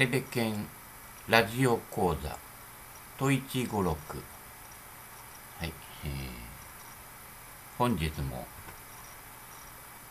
[0.00, 0.66] セベケン
[1.28, 2.38] ラジオ講座
[3.18, 3.98] トイチ語録
[5.58, 5.74] はい、
[6.06, 6.10] えー、
[7.76, 8.46] 本日も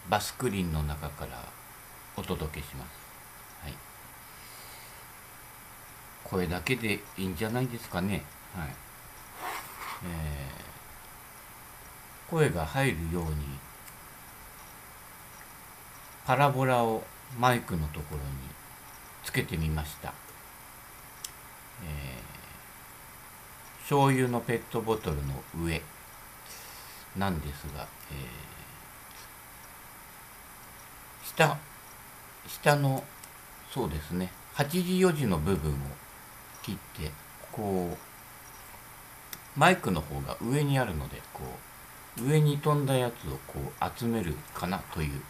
[0.08, 1.44] バスクリーンの中から
[2.16, 2.90] お届けします。
[3.64, 3.74] はい。
[6.24, 8.22] 声だけでいいんじゃないですかね。
[8.56, 8.70] はい。
[10.06, 13.30] えー、声が入るように
[16.28, 17.02] パラボラを
[17.40, 18.59] マイクのところに
[19.30, 20.12] つけてみました、
[21.84, 25.80] えー、醤油のペットボトルの上。
[27.16, 31.58] なんですが、えー、下
[32.48, 33.04] 下の
[33.72, 34.32] そうですね。
[34.56, 35.76] 8時4時の部分を
[36.64, 37.12] 切って
[37.52, 41.44] こうマイクの方が上にあるのでこ
[42.18, 45.22] う上に飛んだやつをこう集めるかなという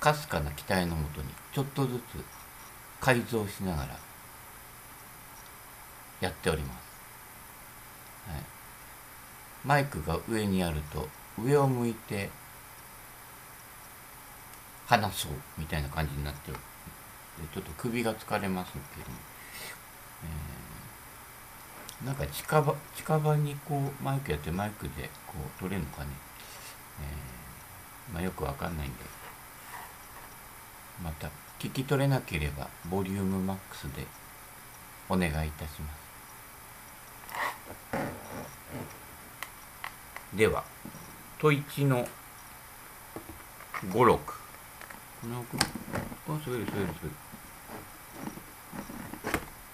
[0.00, 2.37] かすかな期待のもとにちょっとずつ
[3.00, 3.96] 改造しながら
[6.20, 8.42] やっております、はい、
[9.64, 11.08] マイクが上にあると
[11.40, 12.30] 上を向いて
[14.86, 16.58] 話そうみたいな感じになってる。
[17.54, 18.84] ちょっと首が疲れますけど、
[20.24, 26.08] えー、なんか近場近場にこうマイクやってマイクでこう撮れるのかね、
[27.00, 29.18] えー、まあ、よくわかんないんで。
[31.02, 34.06] また聞き取れなければボリュームマックスで
[35.08, 35.92] お願いいたしま
[40.32, 40.36] す。
[40.36, 40.62] では
[41.40, 42.06] トイチの
[43.90, 44.20] 五六。
[45.20, 45.60] この奥あ
[46.28, 47.10] 滑る滑る滑る。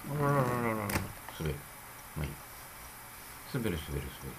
[0.09, 0.87] あらららららら
[1.39, 1.55] 滑る。
[2.17, 2.31] まあいい
[3.53, 4.35] 滑る滑る滑る。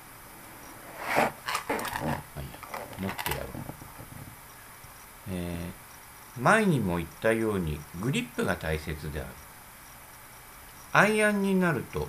[2.05, 2.53] まあいいや。
[2.99, 3.49] 持ってやろう。
[5.29, 5.66] えー
[6.39, 9.29] 前にも言ったようにグリップが大切である。
[10.93, 12.09] アイアンになると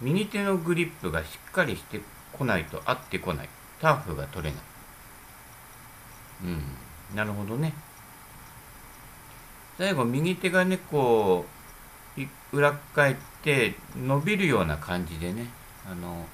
[0.00, 2.00] 右手のグリップがしっかりして
[2.32, 3.48] こないと合ってこない。
[3.80, 4.60] ターフが取れない。
[6.44, 7.16] うん。
[7.16, 7.72] なるほどね。
[9.76, 11.44] 最後右手がねこ
[12.16, 15.48] う裏返って伸びるような感じでね
[15.90, 16.26] あの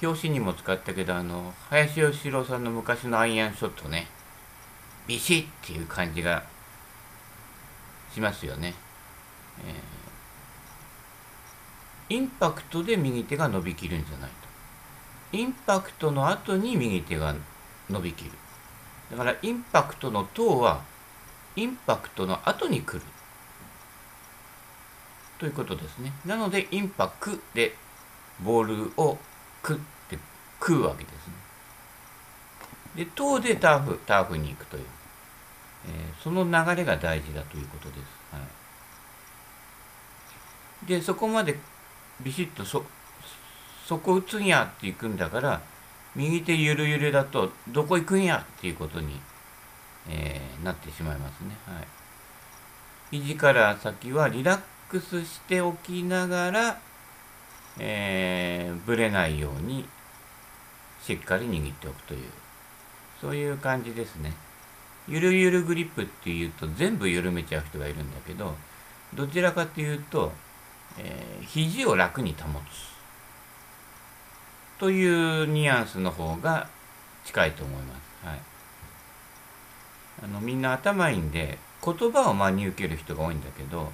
[0.00, 4.06] 表紙にも使ったけどあの林芳郎さんの昔のアイアンショットね。
[5.06, 6.44] ビシッっていう感じが
[8.12, 8.74] しますよね、
[12.08, 15.36] えー、インパクトで右手が伸びきるんじゃないと。
[15.36, 17.34] インパクトの後に右手が
[17.88, 18.32] 伸びきる。
[19.10, 20.82] だからインパクトの塔は
[21.56, 23.02] インパクトの後に来る。
[25.38, 26.12] ということですね。
[26.24, 27.74] なのでインパクで
[28.40, 29.18] ボールを
[29.62, 29.76] くっ
[30.08, 30.18] て
[30.60, 31.34] 食うわけですね。
[32.94, 34.84] で塔でターフターフに行くという、
[35.86, 38.38] えー、その流れが大事だということです、は
[40.84, 41.56] い、でそこまで
[42.22, 42.84] ビシッとそ
[43.86, 45.60] そこ打つんやっていくんだから
[46.14, 49.18] 右手ゆるゆるだとどこ行くんやっていうことに、
[50.08, 54.60] えー、なってしまいますね、はい、肘から先はリラッ
[54.90, 56.80] クスしておきながら、
[57.78, 59.86] えー、ぶれないように
[61.02, 62.41] しっかり握っておくという。
[63.22, 64.34] そういう感じですね。
[65.08, 68.54] ゆるゆるグリップっていうと全部緩めちゃう人がいるんだけど、
[69.14, 70.32] どちらかというと、
[70.98, 72.92] えー、肘を楽に保つ
[74.78, 76.68] というニュアンスの方が
[77.24, 78.26] 近いと思います。
[78.26, 78.40] はい。
[80.24, 83.90] あのみんな頭いいんで言葉を真に受ける人が多いんだけど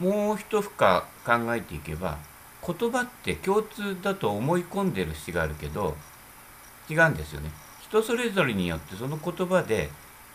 [0.00, 2.18] もう一負荷考えていけば
[2.66, 5.96] 言葉って共通だと思い込んでる詩があるけど
[6.88, 7.50] 違うんですよね。
[7.82, 9.90] 人それぞれによってその言葉で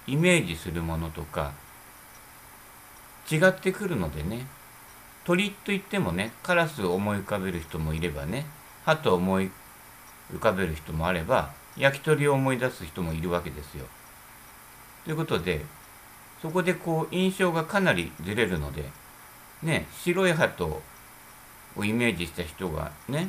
[0.08, 1.52] イメージするものとか
[3.32, 4.48] 違ってくるのでね
[5.26, 8.46] 鳥と言ってもねカラスを思い浮かべる人もいればね
[8.86, 9.52] 鳩を思い
[10.34, 13.86] 浮かべる人もあれば焼き鳥を思い出す人もいるわけですよ。
[15.06, 15.66] ということで
[16.42, 18.86] そこでこう印象がかなりずれるので
[19.62, 20.81] ね白い鳩を
[21.84, 23.28] イメージした人がね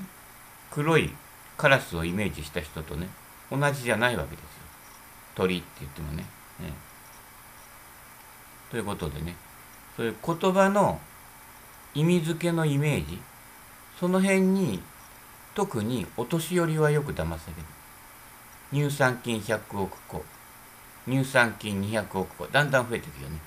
[0.70, 1.10] 黒い
[1.60, 3.06] カラスをイメージした人とね
[3.52, 4.48] 同じじゃないわけですよ。
[5.34, 6.22] 鳥って言ってもね。
[6.58, 6.72] ね
[8.70, 9.36] ということでね
[9.94, 10.98] そういう言葉の
[11.94, 13.20] 意味付けのイメージ
[13.98, 14.80] その辺に
[15.54, 17.50] 特にお年寄りはよく騙さ
[18.72, 18.88] れる。
[18.88, 20.24] 乳酸菌100億個
[21.06, 23.38] 乳酸菌200億個だんだん増えていくよね。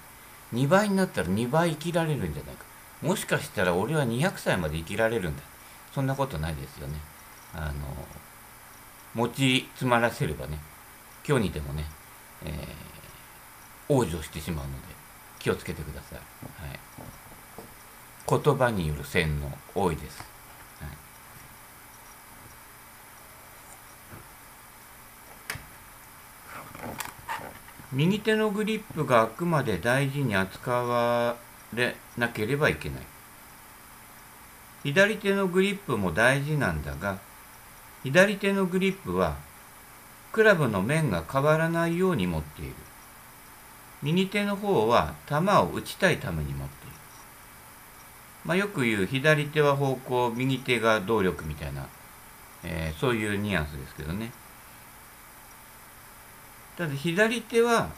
[0.53, 2.63] 2倍になったら2倍生きられるんじゃないか。
[3.01, 5.41] もしかしたら俺は200歳まで生きられるんだ。
[5.95, 7.12] そんなことないですよね。
[7.55, 7.73] あの
[9.13, 10.59] 持ち詰まらせればね
[11.27, 11.85] 今日にでもね、
[12.43, 14.77] えー、往生してしまうので、
[15.39, 16.79] 気をつけてください、はい、
[18.43, 20.19] 言葉による洗脳多いです、
[20.79, 20.89] はい、
[27.93, 31.37] 右手のグリップがあくまで大事に扱わ
[31.73, 33.03] れなければいけない。
[34.83, 37.17] 左手のグリップも大事なんだが
[38.03, 39.37] 左手のグリップは
[40.31, 42.73] クラブの面が変わらないように持っている
[44.01, 46.93] 右手の方は球を打ちたいために持っている。
[48.43, 51.87] まあ、よく言う左手は方向、右手が動力みたいな、
[52.65, 54.33] えー、そういうニュアンスですけどね。
[56.77, 57.89] ただ左手は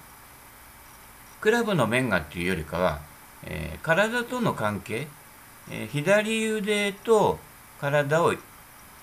[1.42, 3.00] クラブの面がっていうよりかは、
[3.44, 5.08] えー、体との関係、
[5.72, 7.40] えー、左腕と
[7.82, 8.36] 体を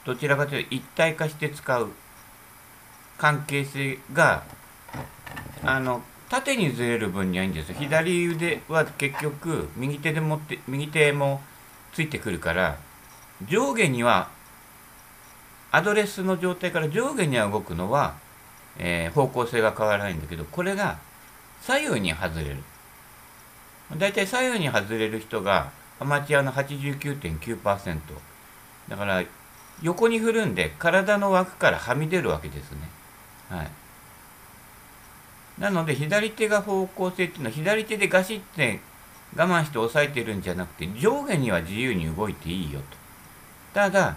[0.05, 1.91] どちらかというと一体化して使う
[3.19, 4.43] 関係性が
[5.63, 7.77] あの縦にずれる分にはいいんですよ。
[7.79, 11.41] 左腕は結局右手で持って右手も
[11.93, 12.79] ついてくるから
[13.49, 14.31] 上下には
[15.71, 18.17] アドレスの状態から上下には動くのは、
[18.79, 20.99] えー、方向性が変わらないんだけどこれが
[21.61, 22.57] 左右に外れる。
[23.99, 25.71] だいたい左右に外れる人が
[26.01, 28.01] アマチュアの89.9%
[28.89, 29.23] だから
[29.83, 32.79] 横に振るんで体の枠からはみ出るわけですね。
[33.51, 33.71] はい。
[35.59, 38.81] なので左手が方向性っていうのは左手でガシッて
[39.37, 42.97] 我慢して押さえてるんじゃなくて上下には自由に動いていいよと。
[43.75, 44.17] ただ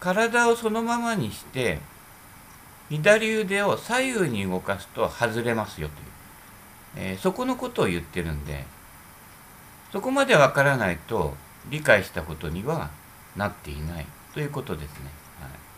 [0.00, 1.78] 体をそのままにして
[2.90, 5.88] 左腕を左右に動かすと外れますよ
[6.94, 8.64] という、えー、そこのことを言ってるんで
[9.92, 11.34] そこまでわからないと
[11.70, 12.90] 理解したことには
[13.36, 15.10] なっていないということですね。
[15.40, 15.72] はい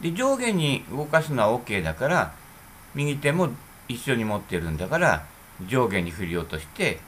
[0.00, 2.34] で上下に動かすのは OK だから
[2.94, 3.48] 右手も
[3.88, 5.26] 一緒に持ってるんだから
[5.66, 7.00] 上下に振り落として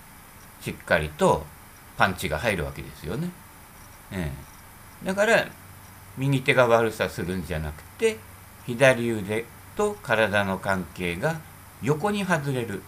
[0.61, 1.45] しっかりと
[1.97, 3.31] パンチが入るわけですよね。
[4.11, 4.33] え
[5.03, 5.47] え、だから
[6.17, 8.19] 右手が悪さするんじゃなくて
[8.67, 9.45] 左腕
[9.77, 11.41] と体の関係が
[11.83, 12.83] 横に外れる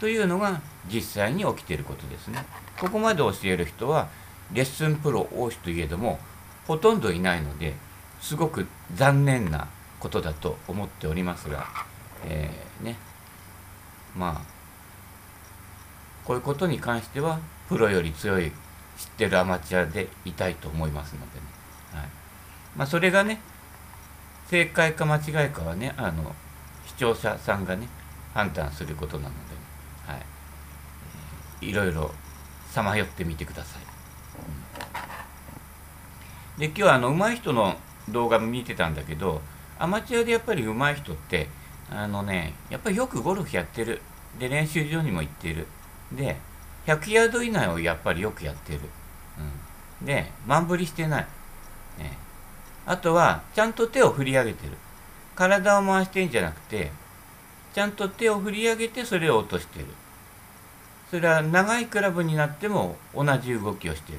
[0.00, 0.60] というのが
[0.92, 2.44] 実際に起きていることですね。
[2.80, 4.08] ここまで教える人は
[4.52, 6.18] レッスンプロ多しといえども
[6.66, 7.74] ほとんどいないので
[8.20, 9.68] すごく残念な
[10.00, 11.66] ことだと思っておりますが、
[12.24, 12.96] えー、ね。
[14.16, 14.56] まあ
[16.24, 17.38] こういうことに関しては
[17.68, 18.50] プロより強い
[18.96, 21.46] 知ってるアマチュアでいたいと思いますのでね、
[21.92, 22.08] はい。
[22.76, 23.40] まあ、それがね
[24.48, 26.34] 正解か間違いかはねあの
[26.86, 27.88] 視聴者さんがね
[28.34, 29.60] 判断することなので、ね、
[30.06, 30.14] は
[31.60, 32.12] い、いろいろ
[32.70, 33.85] さまよってみてください。
[36.58, 37.76] で今日はあの上手い人の
[38.08, 39.40] 動画見てたんだけど
[39.78, 41.48] アマチュアでやっぱり上手い人って
[41.90, 44.00] あのねやっぱりよくゴルフやってる。
[44.38, 45.66] で練習場にも行ってる。
[46.12, 46.36] で
[46.86, 48.80] 100ヤード以内をやっぱりよくやってる、
[50.00, 51.26] うん、で満振りしてない、
[51.98, 52.16] ね、
[52.86, 54.72] あとはちゃんと手を振り上げてる。
[55.34, 56.90] 体を回してんじゃなくて
[57.74, 59.86] ちゃんと手を振り上げてそれを落としてる。
[61.10, 64.18] それは長いクラブになっても同じ動きをしてる。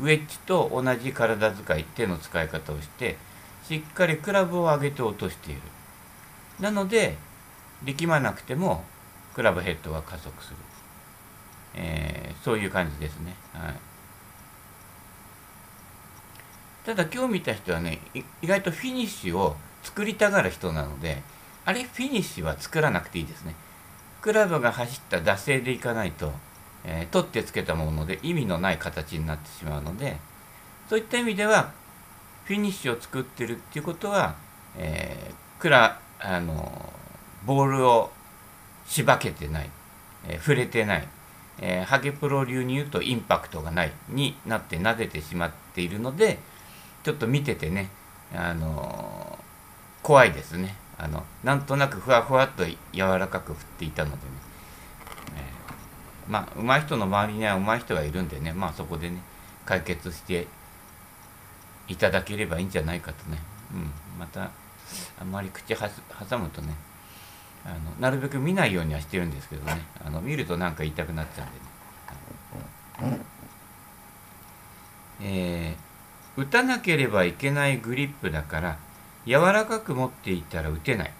[0.00, 3.16] ウェッジと同じ体使い手の使い方をして
[3.64, 5.60] しっかりクラブを上げて落としている。
[6.60, 7.16] なので
[7.82, 8.84] 力まなくても
[9.34, 10.56] クラブヘッドが加速する、
[11.74, 13.74] えー、そういう感じですね、はい、
[16.84, 21.22] ただ今日見た人はね意外とフィニッシュを作りたがる人なので
[21.64, 23.54] あれフィニッシュは作らなくていいですね。
[24.20, 26.32] クラブが走った惰性でいかないと
[26.90, 30.16] えー、取ってつけたもので意味のない形になってしまうので
[30.88, 31.70] そういった意味では
[32.44, 34.36] フィニッシュを作ってるっていうことは、
[34.78, 36.90] えー、クラあの
[37.44, 38.10] ボールを
[38.86, 39.70] しばけてない、
[40.26, 41.06] えー、触れてない、
[41.60, 46.38] えー、ハゲプロ流に言うとインパクトがないになって撫でてしまっているので
[47.02, 47.90] ちょっと見ててね、
[48.34, 49.38] あの
[50.02, 50.74] 怖いですね。
[50.98, 54.47] あのなんとなくふわふわっと柔らかく振っていたのでね。
[56.28, 58.52] まあ上手い人の周りには上手い人がいるんでね。
[58.52, 59.18] まあそこでね
[59.64, 60.46] 解決して
[61.88, 63.38] いただければいいんじゃないかとね、
[63.72, 64.50] うん、また
[65.20, 65.88] あんまり口は
[66.28, 66.74] 挟むとね
[67.64, 69.82] あのなるべく見ないようにはしてるんですけどね。
[70.04, 71.46] あの見るとなんか言いたくなっちゃ
[73.00, 73.20] うんでね、
[75.20, 78.78] えー、打たなければいけないグリップだから
[79.26, 81.12] 柔らかく持っていたら打てない。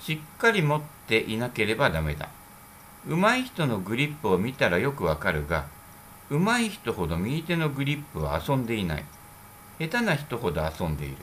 [0.00, 2.28] しっかり持っていなければダメだ。
[3.06, 5.66] 上手い人のグリップを見たらよくわかるが
[6.30, 9.04] 上手い人ほど右手のグリップは遊んでいない。
[9.78, 11.16] 下手な人ほど遊んでいる、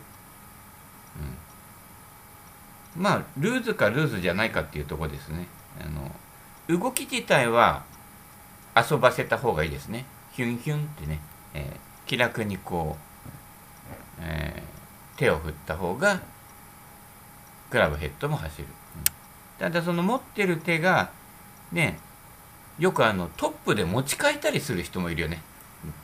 [2.96, 5.48] うん、まあルーズかルーズじゃないかっていうとこですね、
[5.80, 7.84] あの動き自体は
[8.76, 10.06] 遊ばせた方がいいですね。
[10.32, 11.20] ヒュンヒュンってね、
[11.54, 16.20] えー、気楽にこう、えー、手を振った方が
[17.70, 19.04] クラブヘッドも走る、うん、
[19.60, 21.12] ただその持ってる手が
[21.72, 22.00] ね
[22.80, 25.42] よくあのトップで持ち替えたりする人もいるよね。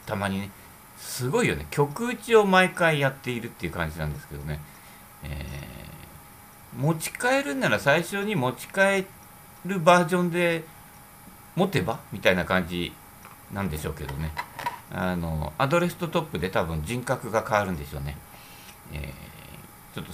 [0.05, 0.49] たまにね。
[0.97, 1.67] すごいよね。
[1.69, 4.59] 曲打ちを毎回やっているっていう感じなんですけどね、
[5.23, 9.05] えー、持ち替えるなら最初に持ち替え
[9.65, 10.63] るバージョンで
[11.55, 11.99] 持てば？
[12.11, 12.93] みたいな感じ
[13.51, 14.31] なんでしょうけどね。
[14.91, 18.15] あのアドレスとトップで多分人格が変わるんでしょうね、
[18.93, 20.11] えー、ちょっと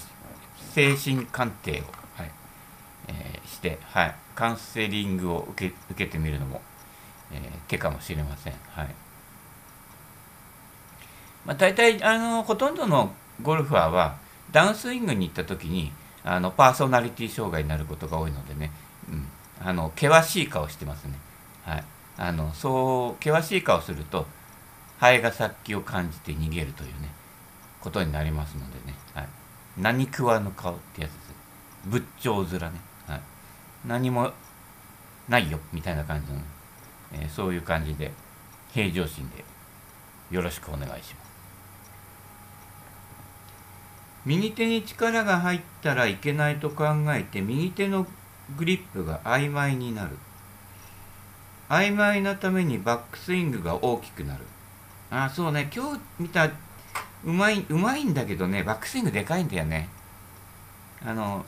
[0.73, 1.83] 精神鑑定を、
[2.15, 2.31] はい。
[3.09, 6.61] えー、して、はい、カウンセリングを受け受けてみるのも、
[7.31, 8.53] えー、手かもしれません。
[8.69, 8.95] はい。
[11.45, 14.17] まあ、大体あのほとんどのゴルファーは
[14.51, 15.91] ダウンスイングに行った時に
[16.23, 18.71] あのパーソナリティ障害になることが多いのでね、
[19.09, 19.27] うん、
[19.65, 21.13] あの険しい顔してますね。
[21.63, 21.83] はい、
[22.17, 24.25] あのそう険しい顔すると
[24.99, 27.09] ハエが殺気を感じて逃げるというね
[27.81, 29.27] ことになりますのでね、はい、
[29.77, 31.29] 何食わぬ顔ってやつです。
[31.85, 33.21] 仏頂面ね、はい、
[33.85, 34.31] 何も
[35.27, 36.43] ないよみたいな感じの、ね、
[37.13, 38.11] えー、そういう感じで
[38.71, 39.43] 平常心で
[40.31, 41.29] よろしくお願いします。
[44.25, 48.05] 右手に力が入ったらいけないと考えて右手の
[48.57, 50.17] グリップが曖昧になる。
[51.69, 54.43] 曖昧なためにバックスイングが大きくなる。
[55.11, 55.69] ああそうね。
[55.73, 56.51] 今日見たう
[57.31, 58.63] まいうまいんだけどね。
[58.63, 59.89] バックスイングでかいんだよね。
[61.05, 61.45] あの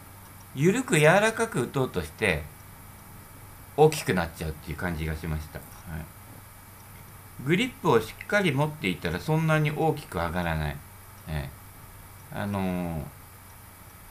[0.56, 2.44] 緩く柔らかく打とうとして
[3.78, 5.66] 大きくなっちゃうっていう感じがしました、は
[5.98, 6.06] い、
[7.46, 10.78] グリップをしっかり持っていたらそんなに大きく上がらない、
[11.30, 11.50] え
[12.34, 13.04] え、あのー、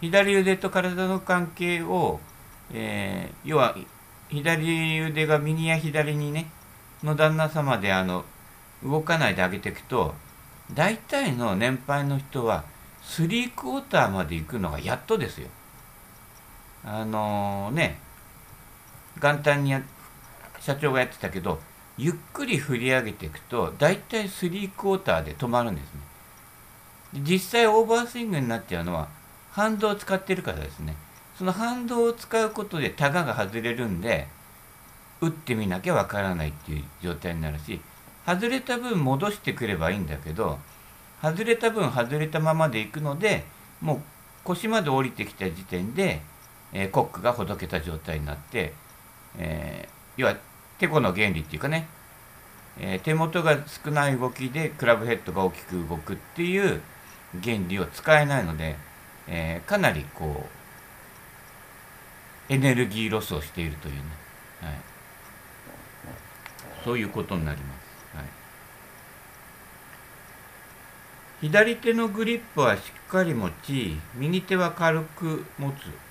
[0.00, 2.20] 左腕と体の関係を、
[2.72, 3.76] えー、要は
[4.30, 6.50] 左腕が右や左にね
[7.02, 8.24] の旦那様であの
[8.82, 10.14] 動かないであげていくと
[10.72, 12.64] 大体の年配の人は
[13.02, 15.48] 3クォーターまで行くのがやっとですよ。
[16.84, 17.98] あの、ね
[19.20, 19.74] 元旦に
[20.60, 21.60] 社長がやってたけど
[21.98, 26.00] ゆっくり振り上げていくと大体3クォーターで止まるんですね。
[27.22, 29.08] 実際オーバースイングになっちゃうのは
[29.50, 30.94] 反動を使ってるからですね。
[31.36, 34.28] その反動を使うことでタガが外れるんで
[35.20, 37.80] 打ってみなきゃわからないっていう状態になるし
[38.26, 40.58] 外れた分戻してくればいいんだけど
[41.22, 43.44] 外れた分外れたままでいくので
[43.80, 44.00] もう
[44.44, 46.22] 腰まで降りてきた時点で、
[46.72, 48.72] えー、コックがほどけた状態になって、
[49.38, 50.36] えー、要は
[50.78, 51.88] てこの原理っていうかね、
[52.78, 56.80] えー、手元が少ない動きでクラブヘッドが大きく動くっていう
[57.42, 58.76] 原理を使えないので、
[59.28, 60.44] えかなりこ
[62.48, 64.00] うエネルギーロスをしているというね、
[64.60, 64.74] はい、
[66.84, 67.74] そういうことになりま
[68.12, 68.16] す。
[68.16, 68.26] はい。
[71.42, 76.09] 左手のグリップはしっかり持ち右手は軽く持つ。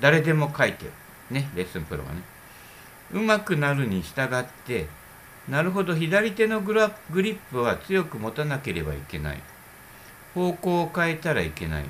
[0.00, 0.92] 誰でも書いてる。
[1.30, 2.22] ねレッスンプロはね。
[3.12, 4.86] うまくなるに従って
[5.48, 9.40] なるほど左手のグラグリップは強く持たなければいけない。
[10.34, 11.84] 方向を変えたらいけない。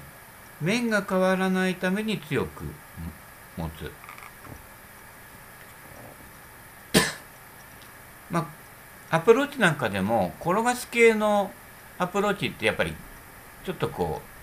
[0.60, 2.64] 面が変わらないために強く
[3.56, 3.90] 持つ。
[8.30, 8.48] ま
[9.10, 11.50] あアプローチなんかでも転がす系の
[11.98, 12.94] アプローチってやっぱり
[13.64, 14.37] ちょっとこう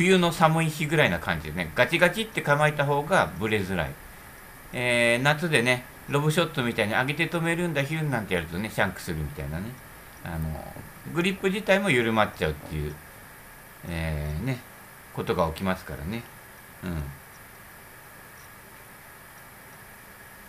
[0.00, 3.90] 冬の寒い日ぐらいな感じでねガチガチって構えた方がブレづらい、
[4.72, 9.66] えー、夏でねロブショットみたいに上げて止めるんだヒュンなんてやるとねシャンクするみたいなね。
[10.24, 10.48] あの
[11.14, 12.94] グリップ自体も緩まっちゃうっていう、
[13.88, 14.58] えー、ね
[15.14, 16.22] ことが起きますからね。
[16.82, 17.02] うん。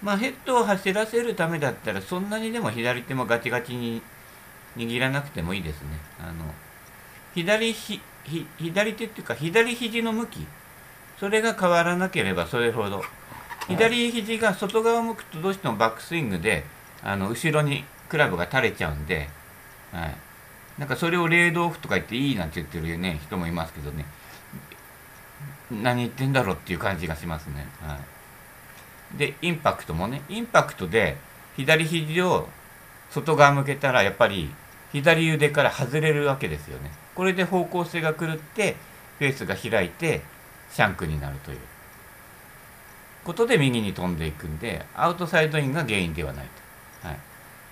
[0.01, 4.01] まあヘッドを走らせるためだったらそんなにでも左手もガチガチに
[4.77, 5.89] 握らなくてもいいですね。
[6.21, 6.53] あの
[7.33, 8.01] 左ひ
[8.57, 10.45] 左手っていうか左肘の向き。
[11.19, 13.03] それが変わらなければそれほど。
[13.67, 16.65] 左肘が外側を向くとどうしてもバックスイングで
[17.03, 19.29] あの後ろにクラブが垂れちゃうんで、
[19.91, 20.15] はい、
[20.79, 24.05] なんかそれをレードオフとか言っていいなんて言ってる、ね、人もいますけどね。
[25.71, 27.67] 何言ってんだろうっていう感じがしますね。
[27.81, 27.99] は
[29.15, 30.23] い、でインパクトもね。
[30.27, 31.17] インパクトで
[31.55, 32.49] 左肘を
[33.11, 34.49] 外側向けたらやっぱり
[34.91, 36.91] 左腕から外れるわけですよね。
[37.15, 38.75] これで方向性が狂って
[39.19, 40.21] フェースが開いて
[40.71, 41.57] シャンクになるという
[43.23, 46.45] ことで右に飛んでいくんでアウトサイドインが原因ではない
[47.01, 47.19] と、はい、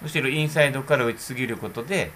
[0.01, 2.11] むしろインサイドから打ちすぎることで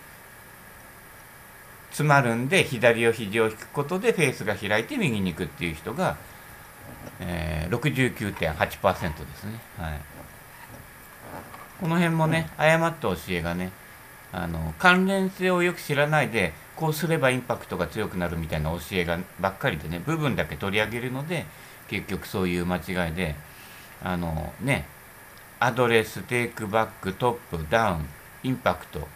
[1.93, 6.17] 詰まるんで左を肘を引くことでフェースが開いて右に行くっていう人が、
[7.19, 9.59] えー、69.8%ですね。
[9.77, 9.99] はい。
[11.79, 13.71] この辺もね、誤った教えがね、
[14.33, 21.45] あの関連性をよく知らないでこうすればインパクトが強くなるみたいな教えがばっかりでね部分だけ取り上げるので
[21.87, 23.35] 結局そういう間違いで
[24.03, 24.87] あのね
[25.59, 28.05] アドレステイクバックトップダウン
[28.43, 29.07] インパクト、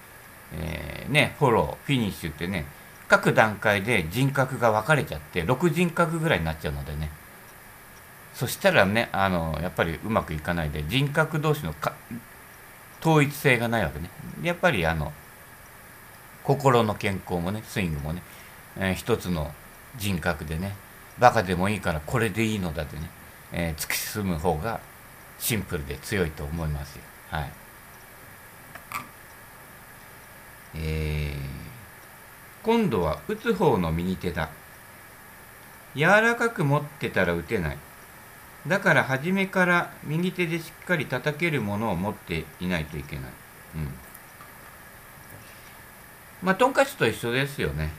[0.54, 2.66] えー、ねフォローフィニッシュってね
[3.08, 7.10] 各段階で人格が分かれちゃって6人格ぐらいになっちゃうのでね。
[8.34, 11.74] そしたらねあのやっぱりうまくいかないで人格同士の
[13.02, 14.10] 統一性がないわけね。
[14.42, 15.12] やっぱりあの
[16.44, 18.22] 心の健康もねスイングもね、
[18.78, 19.52] えー、一つの
[19.98, 20.76] 人格でね
[21.20, 23.10] バカでもいいからこれでいいのだってね、
[23.52, 24.80] えー、突き進む方が
[25.40, 27.04] シンプルで強いと思いますよ。
[27.30, 27.52] はい。
[30.76, 31.36] えー、
[32.64, 34.50] 今度は打つ方の右手だ。
[35.96, 37.78] 柔らかく持ってたら打てない。
[38.68, 43.26] だから初めから右手でしっかり叩けるものを持っていないといけない。
[43.76, 43.94] うん。
[46.42, 47.92] まあトンカチと一緒ですよね。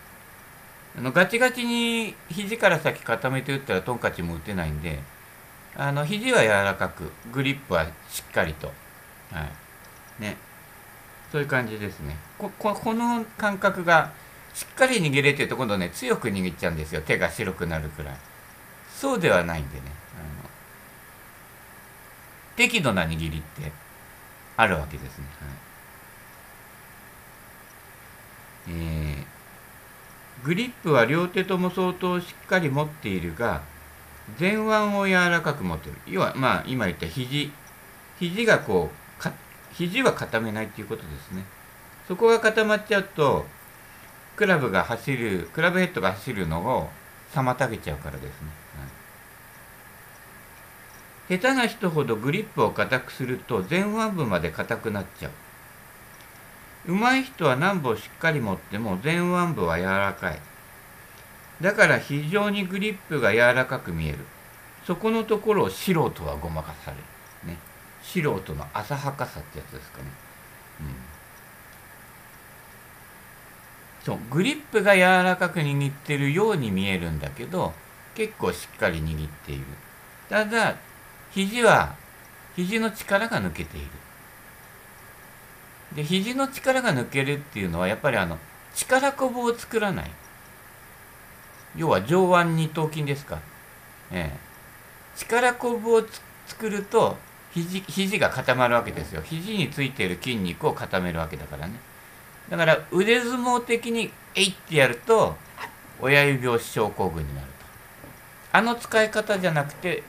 [0.97, 4.99] あのガチガチに肘から先固めて打ったらトンカチも打てないんで
[5.77, 8.67] あの肘は柔らかくグリップはしっかりと。
[9.31, 9.45] は
[10.19, 10.23] い。
[10.23, 10.37] ね。
[11.31, 12.17] そういう感じですね。
[12.39, 14.13] こここの感覚が
[14.55, 17.01] しっかり握れてると今度ね強く握っちゃうんですよ。
[17.03, 18.17] 手が白くなるくらい。
[18.95, 19.83] そうではないんでね。
[22.59, 23.71] 適度な握りって
[24.57, 25.25] あるわけですね、
[28.67, 28.77] はい。
[28.77, 33.63] えー、グリップは両手とも相当しっかり持っているが
[34.41, 35.97] 前腕を柔らかく持ってる。
[36.09, 37.53] 要はまあ今言った肘
[38.19, 39.33] 肘がこうか
[39.73, 41.45] 肘は固めないっていうことですね。
[42.09, 43.47] そこが固まっちゃうと
[44.35, 46.91] クラブが走るクラブヘッドが走るのを
[47.33, 48.49] 妨げちゃうからですね、
[51.29, 55.33] 下手な人ほどグリップを硬くすると前腕部まで硬くなっちゃう
[56.87, 60.41] 上手い人は何本しっかり持っても前腕部は柔らかい。
[61.61, 64.19] だから非常にグリップが柔らかく見える。
[64.87, 67.03] そこのところを素人はごまかされる。
[67.53, 67.59] ね。
[68.03, 70.05] 素人の浅はかさってやつですかね。
[70.81, 70.87] うん。
[74.05, 77.75] そう、グリップが柔らかく握ってるように見えるんだけど、
[78.15, 79.65] 結構しっかり握っている。
[80.31, 80.77] ただ、
[81.31, 81.95] 肘は、
[82.57, 83.87] 肘の力が抜けている。
[85.95, 88.39] で肘の力が抜けるっていうのはやっぱりあの
[88.75, 90.11] 力こぶを作らない。
[91.77, 93.39] 要は上腕二頭筋ですか、
[94.11, 94.39] ええ、
[95.17, 96.03] 力こぶを
[96.47, 97.17] 作ると
[97.53, 99.23] 肘肘が固まるわけですよ。
[99.23, 101.75] 肘についている筋肉を固めるわけだからね。
[102.51, 105.37] だから腕相撲的にえいってやると
[106.01, 107.53] 親指病症候群になると。
[108.53, 110.03] あの使い方じゃなくて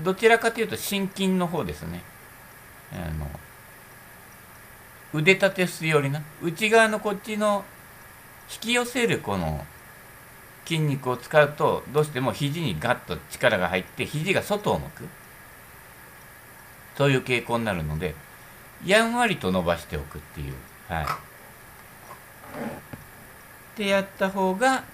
[0.00, 2.02] どちらかというと心筋の方ですね。
[2.92, 3.28] あの
[5.12, 7.64] 腕立てすよりな内側のこっちの
[8.52, 9.64] 引き寄せるこの
[10.66, 15.08] 筋肉を使うとどうしても肘にガッと力が入って肘が外を向く。
[16.96, 18.14] そういう傾向になるので
[18.84, 20.54] やんわりと伸ばしておくっていう。
[20.88, 21.04] はい。
[21.04, 21.08] っ
[23.76, 24.84] てやった方が、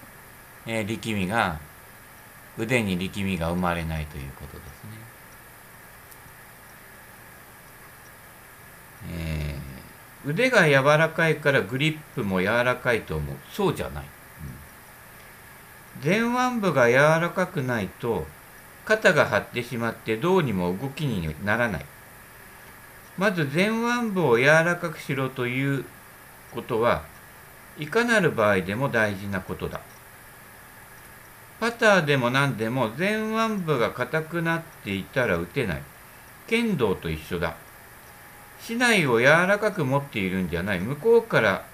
[0.65, 1.59] えー、力みが
[2.57, 4.63] 腕に力みが生まれないということで。
[4.63, 4.89] すね
[9.11, 9.63] えー
[10.25, 13.35] 腕が柔らかいからグリップも柔らかいと思う。
[13.51, 14.05] そうじゃない、
[16.03, 18.25] うん、前腕部が柔らかくないと
[18.85, 21.85] 肩が張ってしまってどうにも動きにならない。
[23.17, 25.85] まず前腕部を柔らかくしろという
[26.51, 27.03] ことは
[27.77, 29.81] いかなる場合でも大事なことだ。
[31.59, 35.83] パターでも何でも前腕部が硬くなっていたら打てない。
[36.47, 37.55] 剣道と一緒だ。
[38.67, 40.79] 竹刀を柔らかく持っているんじゃない。
[40.79, 41.65] 向こうから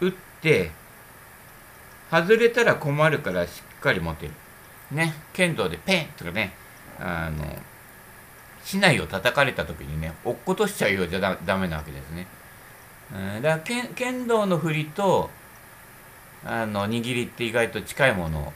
[0.00, 0.70] 打って
[2.10, 4.32] 外れたら困るからしっかり持てる。
[4.92, 5.14] ね。
[5.32, 6.52] 剣道でペンとかね。
[7.00, 7.44] あの
[8.64, 12.26] 竹刀を叩かれた時にね落っことしちゃうようじゃダメなわけですね、
[13.12, 15.28] うん、だから剣道の振りと
[16.44, 18.52] あの握りって意外と近いもの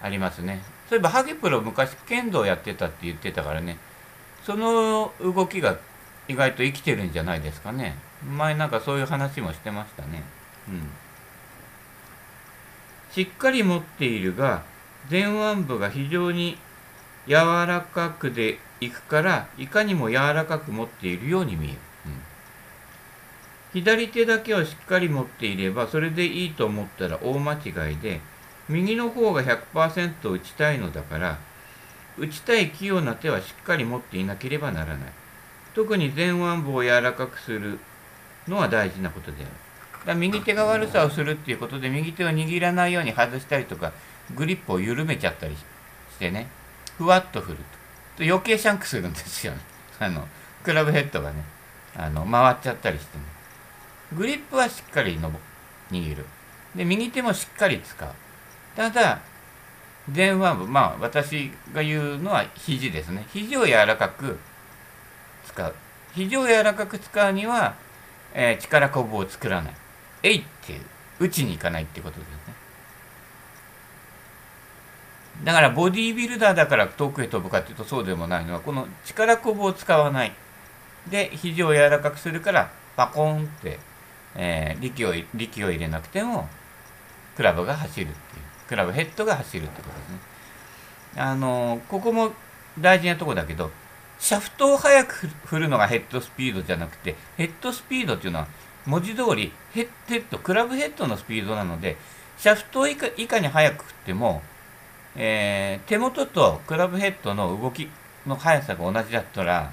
[0.00, 0.62] ありますね。
[0.88, 3.76] そういえばハゲプロ昔剣道やってたって言ってたからね。
[4.44, 5.76] その動きが
[6.28, 7.96] 意外と生きてるんじゃないですかね。
[8.36, 10.22] 前なんかそういう話もしてましたね。
[10.68, 10.88] うん。
[13.12, 14.62] しっかり持っているが
[15.10, 16.56] 前腕部が非常に
[17.26, 17.34] 柔
[17.66, 21.78] らかくでいくからいかにも柔らかく持っているように見える、
[23.74, 28.20] うん、左手だけをしっかり持っていればそれでいいと思ったら大間違いで
[28.68, 31.38] 右の方が100%打ちたいのだから
[32.18, 35.12] 打ちたい器用な手はしっかり持っていなければならない。
[35.74, 37.78] 特に前腕部を柔らかくする
[38.48, 39.46] のは大事なことである。
[40.06, 43.92] だ右手が悪さをするっていうことで右手を握らないように外したりとか
[44.34, 45.62] グリップを緩めちゃったりし
[46.18, 46.48] てね
[46.98, 47.58] ふわっと振る
[48.18, 48.24] と。
[48.24, 49.60] 余計シャンクするんですよね。
[49.98, 50.26] あの
[50.62, 51.44] クラブヘッドがね
[51.96, 53.24] あの回っちゃったりしてね。
[54.12, 55.32] グリップはしっかりの
[55.90, 56.26] 握る。
[56.74, 58.08] で右手もしっかり使う。
[58.76, 59.20] ただ
[60.14, 63.24] 前腕部まあ私が言うのは肘ですね。
[63.32, 64.38] 肘を柔らかく
[65.46, 65.74] 使う。
[66.14, 67.74] 肘を柔らかく使うには、
[68.34, 69.74] えー、力こぶを作らない。
[70.22, 70.80] えいっていう。
[71.20, 72.36] 打ちに行かないってことですね。
[75.44, 80.32] だからボディービルダーだから遠くへ飛ぶかっていうとそうでもないのはこの力こぶを使わない。
[81.10, 83.78] で肘を柔らかくするからパコンって、
[84.36, 86.48] えー、力を力を入れなくても
[87.36, 88.42] クラブが走るっていう。
[88.68, 90.18] クラブヘッドが走るってことですね。
[91.16, 92.30] あのここも
[92.78, 93.70] 大事なとこだけど
[94.22, 98.46] シャフトを速く振るのがヘッドスピードじゃなくてヘッドスピードっていうのは
[98.86, 101.96] 文字通りヘッドクラブヘッドのスピードなので
[102.38, 104.40] シャフトをいかいかに速く振っても、
[105.16, 107.90] えー、手元とクラブヘッドの動き
[108.24, 109.72] の速さが同じだったら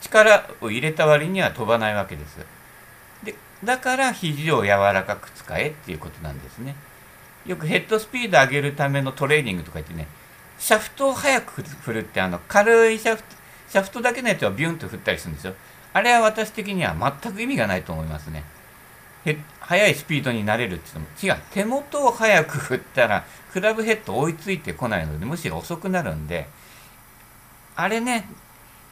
[0.00, 2.38] 力を入れた割には飛ばないわけです。
[3.22, 6.76] でだから肘を柔らかく使えっていうことなんですね。
[7.44, 10.08] よくヘッドスピード上げるためのトレーニングとか言ってね、
[10.58, 13.41] シャフトを速く振るってあの軽いシャフト、
[13.72, 15.54] シャフトだけのやつはビュンと振ったりするんですよ。
[15.94, 18.44] あれは私的には全く意味がないと思いますね。
[19.60, 21.42] 速いスピードになれるって言っても違う。
[21.52, 26.48] 手元を速く振ったらクラブヘッド追いついてこないのでむしろ遅くなるんで、
[27.74, 28.28] あれね、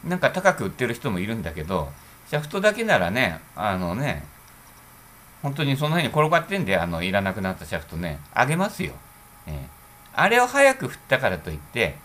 [0.03, 1.91] なんか高く売ってる人もいるんだけど、
[2.27, 4.23] シャフトだけならね、あのね、
[5.43, 8.93] 本当にその辺に転がってんで、あの、いらなくなったシャフトね、あげますよ。
[9.45, 9.55] えー、
[10.15, 11.97] あれを早く振ったからといって、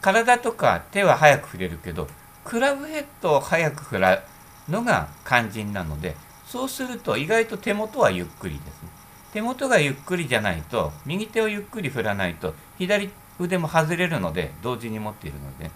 [0.00, 2.08] 体とか手は早く振れるけど、
[2.44, 4.20] クラブヘッドを早く振る
[4.68, 6.14] のが肝心なので、
[6.46, 8.88] そうすると意外と手元はゆっくりですね。
[9.32, 15.70] 手元がゆっくりじゃないと、右手をゆっくり振らないと、左腕も外れるので、同時に持っているので、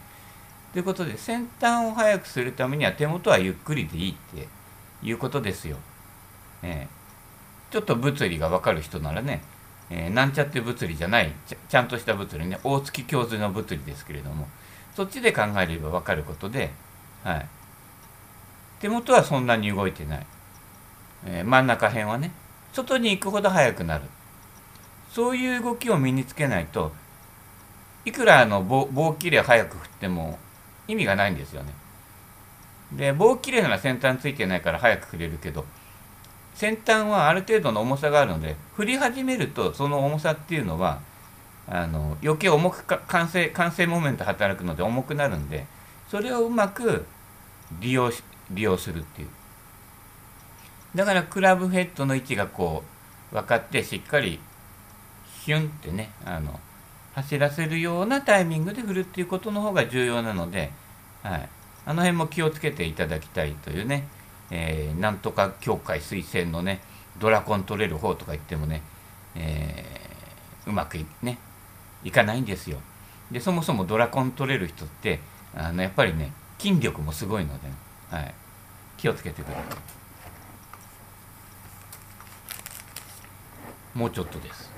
[0.73, 4.47] ということで先端を速くするためには手元はゆっくりでいいって
[5.03, 5.77] いうことですよ。
[6.63, 9.43] えー、ちょっと物理が分かる人ならね、
[9.91, 11.33] えー、なんちゃって物理じゃない
[11.69, 14.47] ちゃんとした物理ね大月教授の物理ですけれども
[14.95, 16.71] そっちで考えれば分かることで、
[17.25, 17.49] はい、
[18.81, 20.27] 手元はそんなに動いてない、
[21.27, 22.33] えー、真ん中辺はね
[22.73, 24.05] 外に行くほど速くなる。
[25.11, 26.93] そういう動きを身につけないと
[28.05, 30.39] いくらあの棒棒切れ速く振っても
[30.87, 31.75] 意味がないんですよね。
[32.93, 35.65] で棒切れなら先端ついてないから早く振れるけど
[36.61, 41.01] 先端はある程度の重さがあるので振り始めるとその重さっていうのは
[41.67, 45.65] あの余計重く完成完成モメント働くので重くなるんで
[46.11, 47.07] それをうまく
[47.81, 49.29] 利用し利用するっていう。
[50.95, 52.83] だからクラブヘッドの位置がこ
[53.33, 54.39] う分かってしっかり
[55.47, 56.61] ヒュンってねあの
[57.15, 60.73] 走らせるようなタイミングで振るっていうことの方が重要なので、
[61.23, 61.49] はい、
[61.87, 64.09] あの辺も気をつけていただきたいというね、
[64.51, 66.81] えー、なんとか協会推薦のね
[67.19, 68.83] ドラコン取れる方とか言ってもね、
[69.35, 71.39] えー、うまくい,、ね、
[72.03, 72.79] いかないんですよ。
[73.31, 75.21] でそもそもドラコン取れる人って
[75.55, 77.75] あのやっぱりね筋力もすごいので、ね、
[78.11, 78.35] はい、
[78.97, 79.61] 気をつけてくださ
[83.95, 83.99] い。
[83.99, 84.73] もうちょっとです。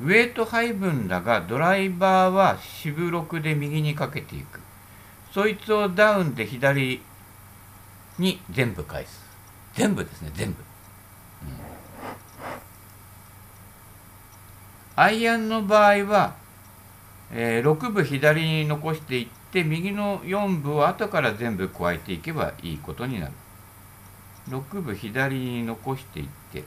[0.00, 0.04] はい。
[0.04, 4.60] ウェイト配分だがドライバーは四分六で右にかけていく。
[5.32, 7.00] そいつをダウンで左
[8.18, 9.24] に全部返す。
[9.74, 10.62] 全部ですね全部、
[11.42, 11.48] うん、
[14.94, 16.36] アイアンの場合は、
[17.32, 23.32] えー、6部左に残していって右の4部を後から全部加えていけばいいことになる。
[24.48, 26.62] 6部左に残していって。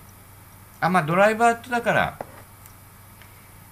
[0.81, 2.19] あまあドライバーとだから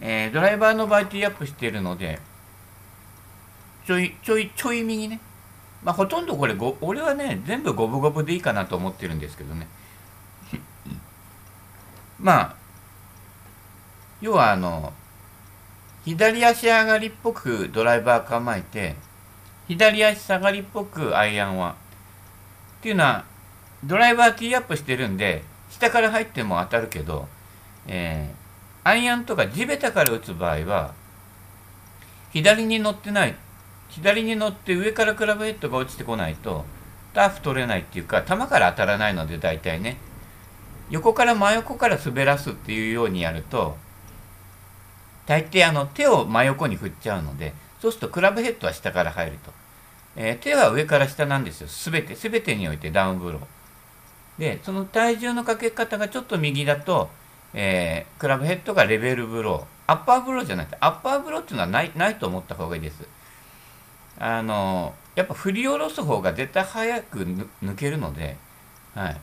[0.02, 2.20] えー、ドライバーの場合ティーアップしているので、
[3.86, 5.20] ちょい、ちょい、ちょい右ね。
[5.84, 9.68] まあ、ほとんどこれご、俺はね、全部五分五分でいいかなと思ってるんですけどね。
[12.20, 12.56] まあ、
[14.22, 14.94] 要はあの、
[16.06, 18.96] 左足上がりっぽくドライバー構えて、
[19.68, 21.76] 左足下がりっぽくアイアンは。
[22.80, 23.26] っていうのは、
[23.84, 27.28] ドライバーティーアップしてるんで、下から入っても当たるけど、
[27.88, 30.94] えー、アイアンとか地べたから打つ場合は
[32.32, 33.36] 左に乗ってない
[33.90, 36.66] 左に乗って上からクラブヘッドが落ちてこないと
[37.14, 39.98] ターフ取れないっていうか球から当たらないので大体ね。
[40.92, 43.76] 横から真横から滑らすっていうようにやると
[45.26, 49.52] 大抵あの手を真横に振っちゃうのでそうするとクラブヘッドは下から入ると、
[50.16, 51.68] えー、手は上から下なんですよ。
[51.68, 53.42] すべてすべてにおいてダウンブロー。
[54.40, 57.10] でその体重のかけ方がちょっと右だと、
[57.54, 59.76] えー、クラブヘッドがレベルブロー。
[59.88, 63.08] アッパーブローじゃなくてアッパーブローっていうのはないないと思った方がいいです。
[64.18, 67.20] あのやっぱ振り下ろす方が絶対早く
[67.64, 68.38] 抜けるので、
[68.94, 69.22] はい、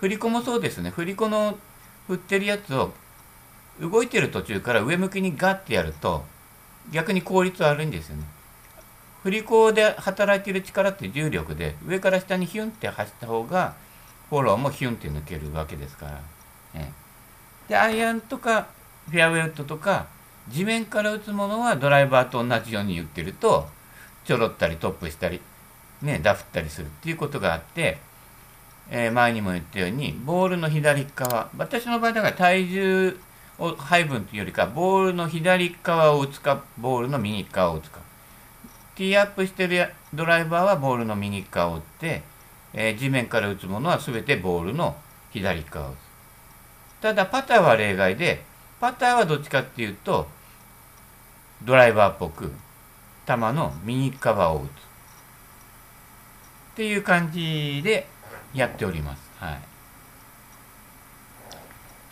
[0.00, 0.90] 振り子もそうですね。
[0.90, 1.58] 振り子の
[2.06, 2.92] 振ってるやつを
[3.80, 6.24] 動いてる途中から上向きにガッてやると
[6.92, 8.24] 逆に効率悪いんですよね。
[9.22, 13.74] 振り子で働いてる力って重力で上から下にヒュンって走った方が
[14.30, 16.92] フォローもヒュンって抜けるわけですから、ね、
[17.68, 18.68] でアイアンとか
[19.10, 20.06] フェアウェイウッドとか
[20.48, 23.68] 地面から打つものはドライバーと同じように言ってると
[24.24, 25.40] ちょろったりトップしたり、
[26.02, 27.98] ね、ダフったりするっていうことがあって、
[28.90, 33.16] えー、前にも言ったようにボールの左側私の場合だから体重
[33.58, 38.00] を配分というよりかボールの左側を打つかボールの右側を打つか
[38.96, 42.22] ティーアップしてるドライバーはボールの右側を打って、
[42.74, 44.96] えー、地面から打つものは全てボールの
[45.30, 47.02] 左側を打つ。
[47.02, 48.42] ただパターは例外で
[48.78, 50.26] パターはどっちかっていうと
[51.64, 52.52] ドライバーっぽく
[53.30, 54.72] 球の右側を打つっ
[56.76, 58.08] ていう感じで
[58.52, 59.30] やっております。
[59.38, 59.58] はい、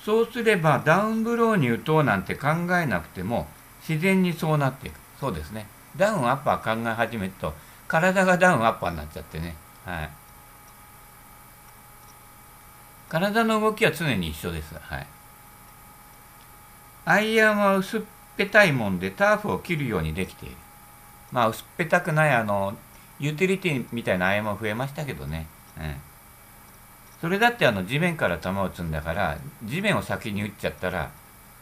[0.00, 3.48] そうすればダウンブローに打とうなんて考えなくても
[3.86, 4.98] 自然にそうなっていく。
[5.18, 5.66] そうですね。
[5.96, 7.52] ダウンアッパー考え始めると
[7.88, 9.56] 体がダウンアッパーになっちゃってね。
[9.84, 10.10] はい。
[13.08, 14.74] 体の動きは常に一緒です。
[14.78, 15.06] はい。
[17.06, 18.00] アイアンは薄っ
[18.36, 20.56] ぺたいもんでターフを切るようにできている。
[21.32, 22.76] まあ薄っぺたくないあの
[23.18, 25.94] ユーティリティみたいなアイアンも増えましたけどね、うん、
[27.20, 31.10] それだってあの地面から球を打つんだから地面を先に打っちゃったら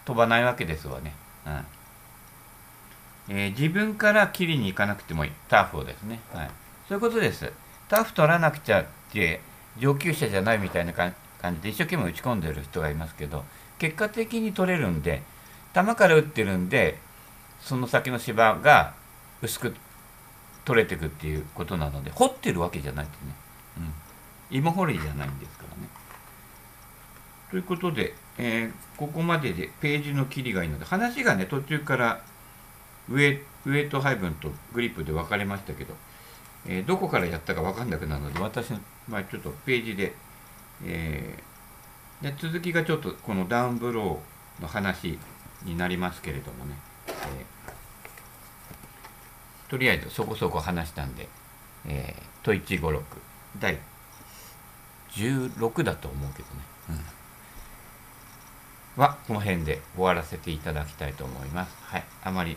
[0.05, 1.14] 飛ばないわけですわね、
[1.46, 3.37] うん。
[3.37, 5.33] えー、自分から切りに行かなくてもいい。
[5.48, 6.50] ターフをですね、はい、
[6.88, 7.50] そういうことです。
[7.88, 9.40] ターフ取らなくちゃって
[9.79, 11.12] 上級者じゃないみたいな感
[11.57, 13.44] じで一生懸命打ち込んでる人がいますけど
[13.79, 15.22] 結果的に取れるんで
[15.74, 16.98] 球から打ってるんで
[17.61, 18.94] その先の芝が
[19.42, 19.75] 薄く
[20.64, 23.35] 取れてくっていうことなので掘ってるわけじゃないってね、
[24.51, 25.88] うん、芋掘りじゃないんですからね。
[27.51, 32.20] ということで、えー、ここまででページの切りがいいので話がね途中から
[33.09, 35.94] ウェウェイト配分とグリップで分かれましたけど、
[36.66, 40.12] えー、どこからやったか分かんなくなるので私の場合ちょっとページで,、
[40.85, 45.18] えー、で続きがちょっとこのダウンブローの話
[45.62, 46.75] になりますけれどもね、
[47.07, 47.56] えー
[49.68, 51.29] とりあえずそこそこ話したんで、
[51.87, 53.02] えー、と156
[53.59, 53.79] 第
[55.12, 56.61] 16だと思うけどね、
[58.96, 61.74] うん、はこの辺で終わらせていただきたいと思います。
[61.83, 62.05] はい。
[62.22, 62.57] あまり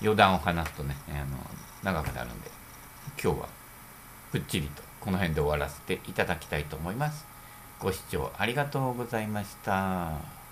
[0.00, 1.38] 余談を話すとね、あの
[1.82, 2.50] 長くなるんで
[3.22, 3.48] 今日は
[4.30, 7.26] ふっちりとこの辺で終わらせていただきたいと思います。
[7.78, 10.43] ご視聴ありがとうございました。